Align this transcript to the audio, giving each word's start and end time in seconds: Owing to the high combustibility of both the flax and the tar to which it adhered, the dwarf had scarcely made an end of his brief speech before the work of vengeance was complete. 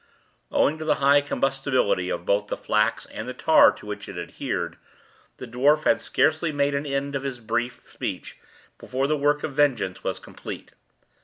Owing 0.51 0.79
to 0.79 0.83
the 0.85 0.95
high 0.95 1.21
combustibility 1.21 2.11
of 2.11 2.25
both 2.25 2.47
the 2.47 2.57
flax 2.57 3.05
and 3.05 3.27
the 3.27 3.35
tar 3.35 3.71
to 3.73 3.85
which 3.85 4.09
it 4.09 4.17
adhered, 4.17 4.77
the 5.37 5.45
dwarf 5.45 5.83
had 5.83 6.01
scarcely 6.01 6.51
made 6.51 6.73
an 6.73 6.87
end 6.87 7.13
of 7.15 7.21
his 7.21 7.39
brief 7.39 7.81
speech 7.87 8.39
before 8.79 9.05
the 9.05 9.15
work 9.15 9.43
of 9.43 9.53
vengeance 9.53 10.03
was 10.03 10.17
complete. 10.17 10.71